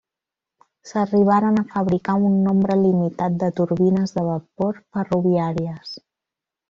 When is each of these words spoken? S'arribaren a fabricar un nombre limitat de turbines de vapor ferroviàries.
S'arribaren 0.91 1.59
a 1.61 1.65
fabricar 1.73 2.15
un 2.29 2.39
nombre 2.47 2.77
limitat 2.85 3.37
de 3.45 3.51
turbines 3.61 4.15
de 4.17 4.25
vapor 4.31 4.81
ferroviàries. 4.97 5.97